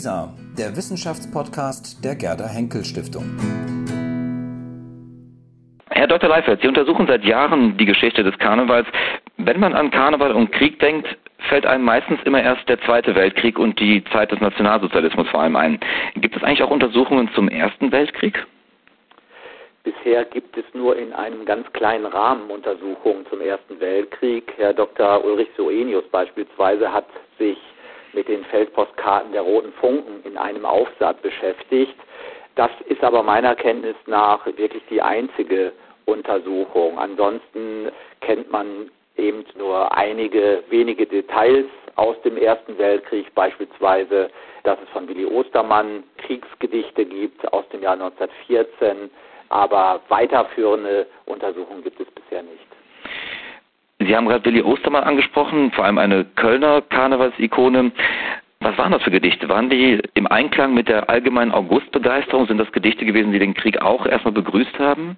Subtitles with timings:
[0.00, 3.36] WISA, der Wissenschaftspodcast der Gerda Henkel Stiftung.
[5.90, 6.30] Herr Dr.
[6.30, 8.86] Leifert, Sie untersuchen seit Jahren die Geschichte des Karnevals.
[9.36, 11.06] Wenn man an Karneval und Krieg denkt,
[11.50, 15.56] fällt einem meistens immer erst der Zweite Weltkrieg und die Zeit des Nationalsozialismus vor allem
[15.56, 15.78] ein.
[16.14, 18.46] Gibt es eigentlich auch Untersuchungen zum Ersten Weltkrieg?
[19.84, 24.50] Bisher gibt es nur in einem ganz kleinen Rahmen Untersuchungen zum Ersten Weltkrieg.
[24.56, 25.22] Herr Dr.
[25.22, 27.06] Ulrich Soenius beispielsweise hat
[27.38, 27.58] sich
[28.12, 31.94] mit den Feldpostkarten der Roten Funken in einem Aufsatz beschäftigt.
[32.56, 35.72] Das ist aber meiner Kenntnis nach wirklich die einzige
[36.04, 36.98] Untersuchung.
[36.98, 44.30] Ansonsten kennt man eben nur einige wenige Details aus dem Ersten Weltkrieg, beispielsweise,
[44.64, 49.10] dass es von Willi Ostermann Kriegsgedichte gibt aus dem Jahr 1914
[49.50, 52.69] aber weiterführende Untersuchungen gibt es bisher nicht.
[54.00, 57.92] Sie haben gerade Willi Ostermann angesprochen, vor allem eine Kölner Karnevalsikone.
[58.60, 59.48] Was waren das für Gedichte?
[59.48, 62.46] Waren die im Einklang mit der allgemeinen Augustbegeisterung?
[62.46, 65.16] Sind das Gedichte gewesen, die den Krieg auch erstmal begrüßt haben?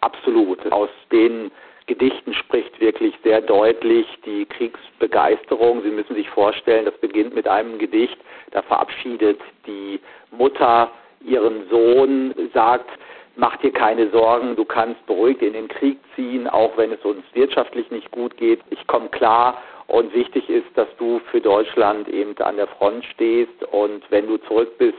[0.00, 0.70] Absolut.
[0.72, 1.50] Aus den
[1.86, 5.82] Gedichten spricht wirklich sehr deutlich die Kriegsbegeisterung.
[5.82, 8.16] Sie müssen sich vorstellen, das beginnt mit einem Gedicht,
[8.52, 10.00] da verabschiedet die
[10.30, 12.90] Mutter ihren Sohn, sagt,
[13.38, 17.24] mach dir keine Sorgen, du kannst beruhigt in den Krieg ziehen, auch wenn es uns
[17.32, 18.60] wirtschaftlich nicht gut geht.
[18.70, 23.64] Ich komme klar und wichtig ist, dass du für Deutschland eben an der Front stehst
[23.70, 24.98] und wenn du zurück bist,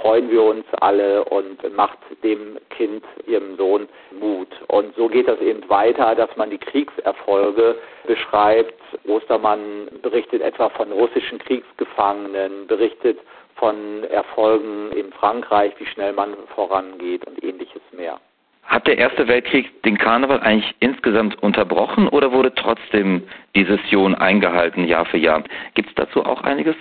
[0.00, 3.88] freuen wir uns alle und macht dem Kind, ihrem Sohn
[4.18, 4.48] Mut.
[4.68, 8.74] Und so geht das eben weiter, dass man die Kriegserfolge beschreibt.
[9.06, 13.18] Ostermann berichtet etwa von russischen Kriegsgefangenen, berichtet
[13.56, 18.20] von Erfolgen in Frankreich, wie schnell man vorangeht und ähnliches mehr.
[18.64, 23.22] Hat der Erste Weltkrieg den Karneval eigentlich insgesamt unterbrochen oder wurde trotzdem
[23.54, 25.44] die Session eingehalten Jahr für Jahr?
[25.74, 26.74] Gibt es dazu auch einiges?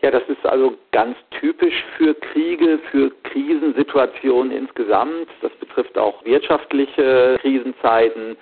[0.00, 5.28] Ja, das ist also ganz typisch für Kriege, für Krisensituationen insgesamt.
[5.42, 8.36] Das betrifft auch wirtschaftliche Krisenzeiten.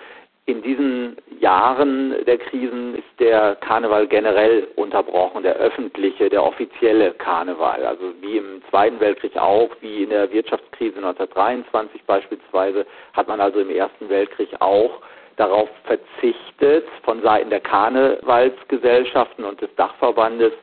[0.47, 7.85] In diesen Jahren der Krisen ist der Karneval generell unterbrochen, der öffentliche, der offizielle Karneval.
[7.85, 13.59] Also wie im Zweiten Weltkrieg auch, wie in der Wirtschaftskrise 1923 beispielsweise, hat man also
[13.59, 15.01] im Ersten Weltkrieg auch
[15.35, 20.53] darauf verzichtet, von Seiten der Karnevalsgesellschaften und des Dachverbandes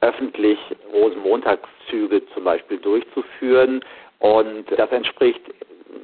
[0.00, 0.60] öffentlich
[0.92, 3.84] Rosenmontagszüge zum Beispiel durchzuführen.
[4.20, 5.42] Und das entspricht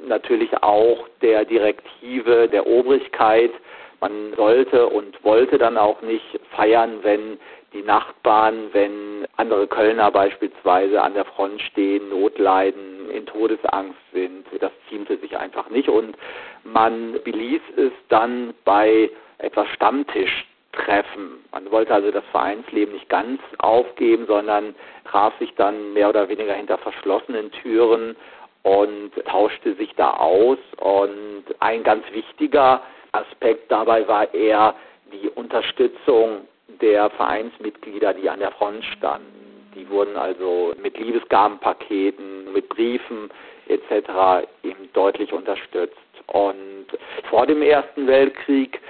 [0.07, 3.53] natürlich auch der Direktive der Obrigkeit.
[4.01, 7.39] Man sollte und wollte dann auch nicht feiern, wenn
[7.73, 14.47] die Nachbarn, wenn andere Kölner beispielsweise an der Front stehen, Not leiden, in Todesangst sind.
[14.59, 16.17] Das ziemte sich einfach nicht und
[16.65, 21.45] man beließ es dann bei etwas Stammtischtreffen.
[21.53, 24.75] Man wollte also das Vereinsleben nicht ganz aufgeben, sondern
[25.05, 28.17] traf sich dann mehr oder weniger hinter verschlossenen Türen
[28.63, 30.59] und tauschte sich da aus.
[30.79, 32.83] Und ein ganz wichtiger
[33.13, 34.75] Aspekt dabei war eher
[35.13, 36.47] die Unterstützung
[36.81, 39.71] der Vereinsmitglieder, die an der Front standen.
[39.75, 43.31] Die wurden also mit Liebesgabenpaketen, mit Briefen
[43.69, 44.47] etc.
[44.63, 45.97] eben deutlich unterstützt.
[46.27, 46.87] Und
[47.29, 48.81] vor dem Ersten Weltkrieg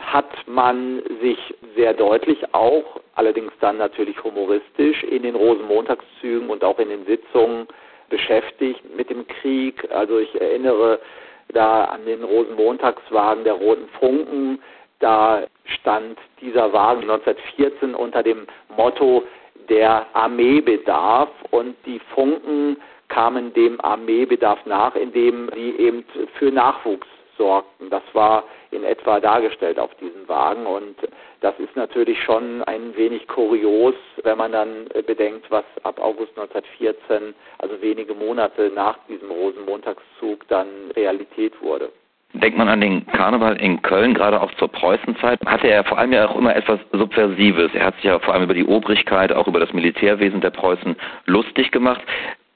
[0.00, 1.38] hat man sich
[1.76, 7.68] sehr deutlich auch, allerdings dann natürlich humoristisch, in den Rosenmontagszügen und auch in den Sitzungen
[8.14, 9.90] beschäftigt mit dem Krieg.
[9.90, 11.00] Also ich erinnere
[11.48, 14.62] da an den Rosenmontagswagen der Roten Funken.
[15.00, 19.24] Da stand dieser Wagen 1914 unter dem Motto
[19.68, 22.76] der Armeebedarf und die Funken
[23.08, 26.04] kamen dem Armeebedarf nach, indem sie eben
[26.38, 27.90] für Nachwuchs sorgten.
[27.90, 30.96] Das war in etwa dargestellt auf diesem Wagen und
[31.40, 37.34] das ist natürlich schon ein wenig kurios, wenn man dann bedenkt, was ab August 1914,
[37.58, 41.90] also wenige Monate nach diesem Rosenmontagszug, dann Realität wurde.
[42.32, 46.12] Denkt man an den Karneval in Köln, gerade auch zur Preußenzeit, hatte er vor allem
[46.12, 47.72] ja auch immer etwas Subversives.
[47.74, 50.96] Er hat sich ja vor allem über die Obrigkeit, auch über das Militärwesen der Preußen
[51.26, 52.02] lustig gemacht.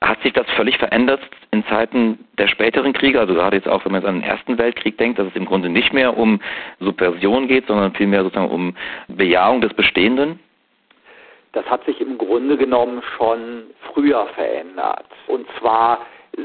[0.02, 3.92] Hat sich das völlig verändert in Zeiten der späteren Kriege, also gerade jetzt auch, wenn
[3.92, 6.40] man jetzt an den Ersten Weltkrieg denkt, dass es im Grunde nicht mehr um
[6.80, 8.76] Subversion geht, sondern vielmehr sozusagen um
[9.08, 10.38] Bejahung des Bestehenden?
[11.52, 15.06] Das hat sich im Grunde genommen schon früher verändert.
[15.26, 16.00] Und zwar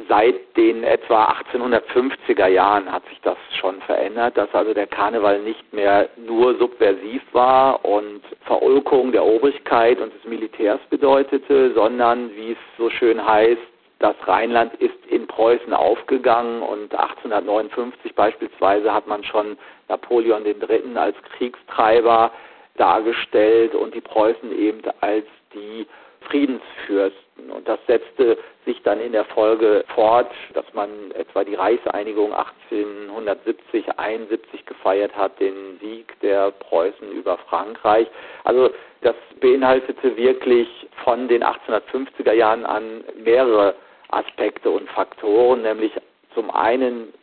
[0.07, 5.73] seit den etwa 1850er Jahren hat sich das schon verändert, dass also der Karneval nicht
[5.73, 12.57] mehr nur subversiv war und Verulkung der Obrigkeit und des Militärs bedeutete, sondern, wie es
[12.77, 13.61] so schön heißt,
[14.03, 19.57] das Rheinland ist in Preußen aufgegangen und 1859 beispielsweise hat man schon
[19.87, 20.97] Napoleon III.
[20.97, 22.29] als Kriegstreiber
[22.75, 25.87] dargestellt und die Preußen eben als die
[26.19, 27.49] Friedensfürsten.
[27.49, 33.85] Und das setzte sich dann in der Folge fort, dass man etwa die Reichseinigung 1870,
[33.97, 38.07] 71 gefeiert hat, den Sieg der Preußen über Frankreich.
[38.43, 38.69] Also
[38.99, 40.67] das beinhaltete wirklich
[41.05, 43.75] von den 1850er Jahren an mehrere
[44.09, 45.93] Aspekte und Faktoren, nämlich
[46.33, 47.13] zum einen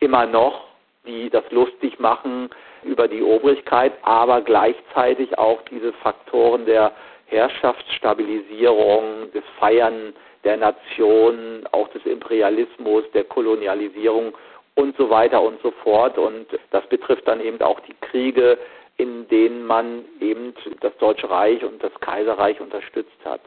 [0.00, 0.70] immer noch
[1.06, 2.50] die das lustig machen
[2.82, 6.92] über die Obrigkeit, aber gleichzeitig auch diese Faktoren der
[7.26, 10.14] Herrschaftsstabilisierung, des Feiern
[10.44, 14.32] der Nation, auch des Imperialismus, der Kolonialisierung
[14.74, 16.16] und so weiter und so fort.
[16.18, 18.58] Und das betrifft dann eben auch die Kriege,
[18.96, 23.40] in denen man eben das Deutsche Reich und das Kaiserreich unterstützt hat.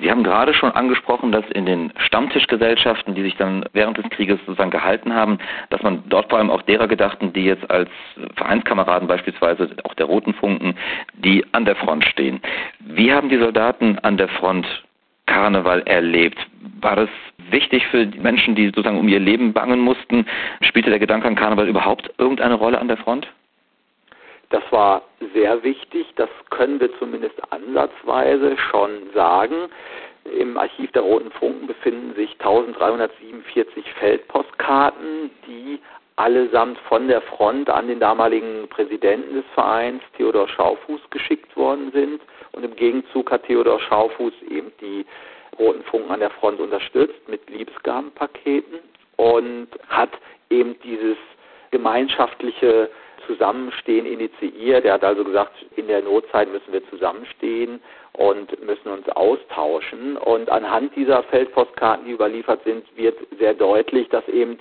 [0.00, 4.38] Sie haben gerade schon angesprochen, dass in den Stammtischgesellschaften, die sich dann während des Krieges
[4.46, 5.38] sozusagen gehalten haben,
[5.68, 7.90] dass man dort vor allem auch derer gedachten, die jetzt als
[8.36, 10.74] Vereinskameraden beispielsweise, auch der Roten Funken,
[11.14, 12.40] die an der Front stehen.
[12.80, 14.66] Wie haben die Soldaten an der Front
[15.26, 16.38] Karneval erlebt?
[16.80, 17.10] War das
[17.50, 20.26] wichtig für die Menschen, die sozusagen um ihr Leben bangen mussten?
[20.62, 23.28] Spielte der Gedanke an Karneval überhaupt irgendeine Rolle an der Front?
[24.50, 25.02] Das war
[25.32, 29.68] sehr wichtig, das können wir zumindest ansatzweise schon sagen.
[30.24, 35.80] Im Archiv der Roten Funken befinden sich 1347 Feldpostkarten, die
[36.16, 42.20] allesamt von der Front an den damaligen Präsidenten des Vereins, Theodor Schaufuß, geschickt worden sind.
[42.52, 45.06] Und im Gegenzug hat Theodor Schaufuß eben die
[45.58, 48.80] Roten Funken an der Front unterstützt mit Liebesgabenpaketen
[49.16, 50.10] und hat
[50.50, 51.16] eben dieses
[51.70, 52.90] gemeinschaftliche
[53.26, 54.84] Zusammenstehen initiiert.
[54.84, 57.80] Er hat also gesagt, in der Notzeit müssen wir zusammenstehen
[58.12, 60.16] und müssen uns austauschen.
[60.16, 64.58] Und anhand dieser Feldpostkarten, die überliefert sind, wird sehr deutlich, dass eben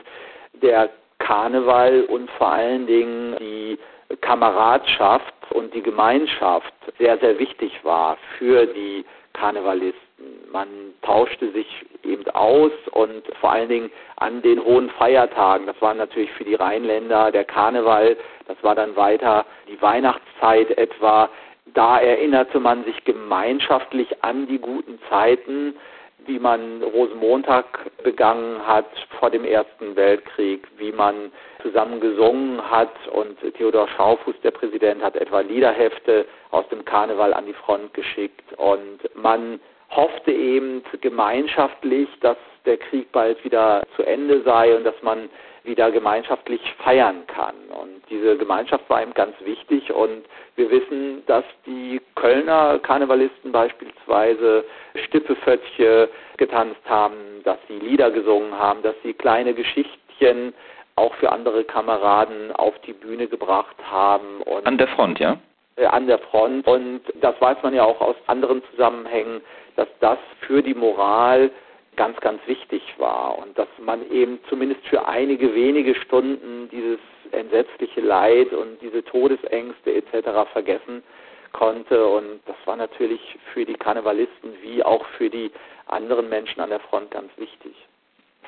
[0.53, 0.89] der
[1.19, 3.77] Karneval und vor allen Dingen die
[4.21, 10.08] Kameradschaft und die Gemeinschaft sehr, sehr wichtig war für die Karnevalisten.
[10.51, 10.67] Man
[11.01, 11.67] tauschte sich
[12.03, 16.55] eben aus und vor allen Dingen an den hohen Feiertagen, das war natürlich für die
[16.55, 18.17] Rheinländer der Karneval,
[18.47, 21.29] das war dann weiter die Weihnachtszeit etwa,
[21.73, 25.75] da erinnerte man sich gemeinschaftlich an die guten Zeiten,
[26.25, 27.65] wie man Rosenmontag
[28.03, 28.85] begangen hat
[29.19, 31.31] vor dem Ersten Weltkrieg, wie man
[31.61, 32.93] zusammen gesungen hat.
[33.11, 38.53] Und Theodor Schaufuß, der Präsident, hat etwa Liederhefte aus dem Karneval an die Front geschickt.
[38.57, 39.59] Und man
[39.91, 45.29] hoffte eben gemeinschaftlich, dass der Krieg bald wieder zu Ende sei und dass man
[45.63, 47.55] wieder gemeinschaftlich feiern kann.
[47.69, 50.25] Und diese Gemeinschaft war ihm ganz wichtig und
[50.55, 54.65] wir wissen, dass die Kölner Karnevalisten beispielsweise
[55.05, 60.53] Stippefötche getanzt haben, dass sie Lieder gesungen haben, dass sie kleine Geschichtchen
[60.95, 64.41] auch für andere Kameraden auf die Bühne gebracht haben.
[64.41, 65.37] Und an der Front, ja?
[65.79, 66.67] Äh, an der Front.
[66.67, 69.41] Und das weiß man ja auch aus anderen Zusammenhängen,
[69.75, 71.51] dass das für die Moral
[71.95, 76.99] ganz, ganz wichtig war und dass man eben zumindest für einige wenige Stunden dieses
[77.31, 80.51] entsetzliche Leid und diese Todesängste etc.
[80.51, 81.03] vergessen
[81.53, 82.05] konnte.
[82.07, 85.51] Und das war natürlich für die Karnevalisten wie auch für die
[85.87, 87.73] anderen Menschen an der Front ganz wichtig.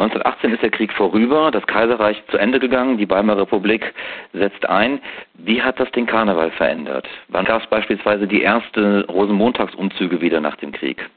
[0.01, 3.93] 1918 ist der Krieg vorüber, das Kaiserreich zu Ende gegangen, die Weimarer Republik
[4.33, 4.99] setzt ein.
[5.35, 7.07] Wie hat das den Karneval verändert?
[7.27, 11.07] Wann gab es beispielsweise die ersten Rosenmontagsumzüge wieder nach dem Krieg?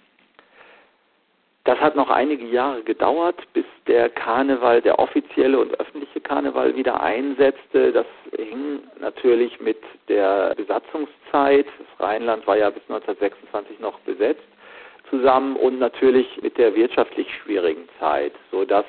[1.64, 7.02] Das hat noch einige Jahre gedauert, bis der Karneval, der offizielle und öffentliche Karneval wieder
[7.02, 7.90] einsetzte.
[7.90, 9.78] Das hing natürlich mit
[10.10, 11.66] der Besatzungszeit.
[11.66, 14.44] Das Rheinland war ja bis 1926 noch besetzt
[15.18, 18.84] zusammen und natürlich mit der wirtschaftlich schwierigen Zeit, so dass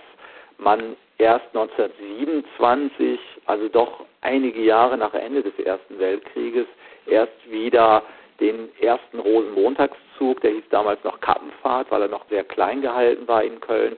[0.57, 6.65] man erst 1927, also doch einige Jahre nach Ende des Ersten Weltkrieges,
[7.05, 8.03] erst wieder
[8.39, 13.43] den ersten Rosenmontagszug, der hieß damals noch Kappenfahrt, weil er noch sehr klein gehalten war
[13.43, 13.95] in Köln.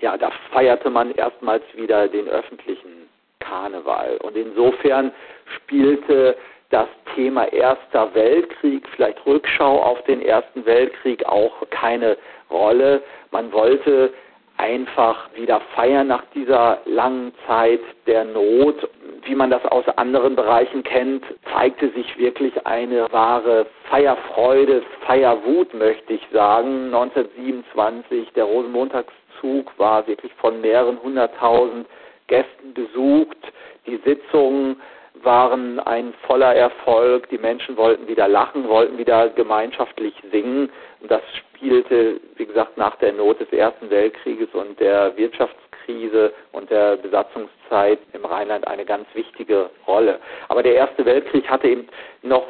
[0.00, 4.18] Ja, da feierte man erstmals wieder den öffentlichen Karneval.
[4.22, 5.12] Und insofern
[5.56, 6.36] spielte
[6.70, 12.18] das Thema Erster Weltkrieg, vielleicht Rückschau auf den Ersten Weltkrieg auch keine
[12.50, 13.02] Rolle.
[13.30, 14.12] Man wollte
[14.58, 18.88] einfach wieder feiern nach dieser langen Zeit der Not.
[19.24, 26.12] Wie man das aus anderen Bereichen kennt, zeigte sich wirklich eine wahre Feierfreude, Feierwut, möchte
[26.12, 26.94] ich sagen.
[26.94, 31.86] 1927, der Rosenmontagszug war wirklich von mehreren hunderttausend
[32.26, 33.38] Gästen besucht.
[33.86, 34.76] Die Sitzungen
[35.22, 37.28] waren ein voller Erfolg.
[37.30, 40.70] Die Menschen wollten wieder lachen, wollten wieder gemeinschaftlich singen.
[41.00, 46.70] Und das spielte, wie gesagt, nach der Not des Ersten Weltkrieges und der Wirtschaftskrise und
[46.70, 50.18] der Besatzungszeit im Rheinland eine ganz wichtige Rolle.
[50.48, 51.88] Aber der Erste Weltkrieg hatte eben
[52.22, 52.46] noch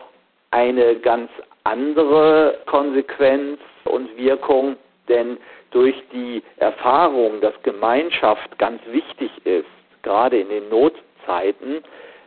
[0.51, 1.31] eine ganz
[1.65, 4.77] andere Konsequenz und Wirkung,
[5.09, 5.39] denn
[5.71, 9.67] durch die Erfahrung, dass Gemeinschaft ganz wichtig ist,
[10.03, 11.83] gerade in den Notzeiten,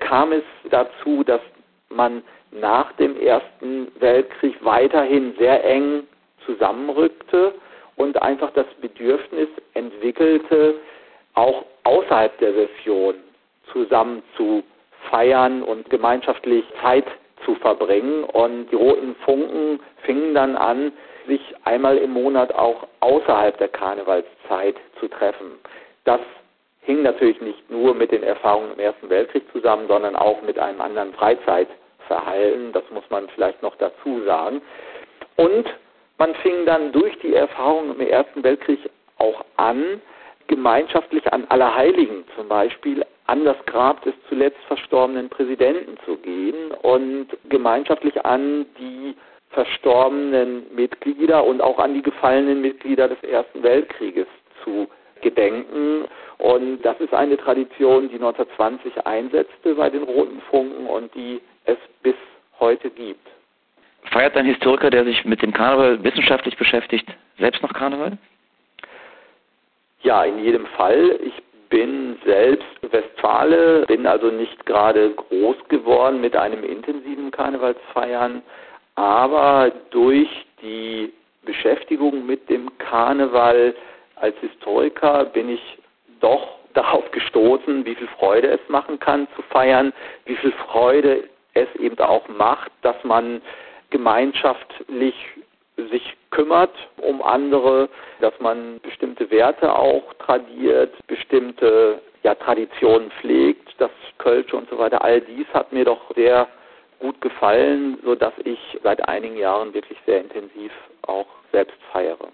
[0.09, 1.41] kam es dazu, dass
[1.89, 6.07] man nach dem Ersten Weltkrieg weiterhin sehr eng
[6.47, 7.53] zusammenrückte
[7.95, 10.75] und einfach das Bedürfnis entwickelte,
[11.35, 13.15] auch außerhalb der Session
[13.71, 14.63] zusammen zu
[15.11, 17.05] feiern und gemeinschaftlich Zeit
[17.45, 18.23] zu verbringen.
[18.23, 20.91] Und die roten Funken fingen dann an,
[21.27, 25.51] sich einmal im Monat auch außerhalb der Karnevalszeit zu treffen.
[26.05, 26.21] Das
[26.89, 30.81] hing natürlich nicht nur mit den Erfahrungen im Ersten Weltkrieg zusammen, sondern auch mit einem
[30.81, 32.71] anderen Freizeitverhalten.
[32.73, 34.59] Das muss man vielleicht noch dazu sagen.
[35.35, 35.65] Und
[36.17, 38.79] man fing dann durch die Erfahrungen im Ersten Weltkrieg
[39.19, 40.01] auch an,
[40.47, 47.27] gemeinschaftlich an Allerheiligen zum Beispiel an das Grab des zuletzt verstorbenen Präsidenten zu gehen und
[47.49, 49.15] gemeinschaftlich an die
[49.51, 54.25] verstorbenen Mitglieder und auch an die gefallenen Mitglieder des Ersten Weltkrieges
[54.63, 54.87] zu
[55.21, 56.05] gedenken.
[56.37, 61.77] Und das ist eine Tradition, die 1920 einsetzte bei den Roten Funken und die es
[62.01, 62.15] bis
[62.59, 63.27] heute gibt.
[64.11, 67.07] Feiert ein Historiker, der sich mit dem Karneval wissenschaftlich beschäftigt,
[67.37, 68.17] selbst noch Karneval?
[70.01, 71.19] Ja, in jedem Fall.
[71.21, 71.33] Ich
[71.69, 78.41] bin selbst Westfale, bin also nicht gerade groß geworden mit einem intensiven Karnevalsfeiern,
[78.95, 80.29] aber durch
[80.61, 81.11] die
[81.43, 83.75] Beschäftigung mit dem Karneval
[84.19, 85.77] als Historiker bin ich
[86.19, 89.91] doch darauf gestoßen, wie viel Freude es machen kann zu feiern,
[90.25, 91.23] wie viel Freude
[91.53, 93.41] es eben auch macht, dass man
[93.89, 95.15] gemeinschaftlich
[95.89, 97.89] sich kümmert um andere,
[98.21, 105.03] dass man bestimmte Werte auch tradiert, bestimmte ja, Traditionen pflegt, das Kölsche und so weiter.
[105.03, 106.47] All dies hat mir doch sehr
[106.99, 110.71] gut gefallen, sodass ich seit einigen Jahren wirklich sehr intensiv
[111.03, 112.27] auch selbst feiere.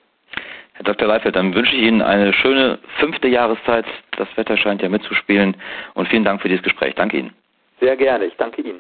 [0.75, 1.07] Herr Dr.
[1.07, 3.85] Leifeld, dann wünsche ich Ihnen eine schöne fünfte Jahreszeit.
[4.17, 5.55] Das Wetter scheint ja mitzuspielen.
[5.93, 6.95] Und vielen Dank für dieses Gespräch.
[6.95, 7.33] Danke Ihnen.
[7.79, 8.25] Sehr gerne.
[8.25, 8.79] Ich danke Ihnen.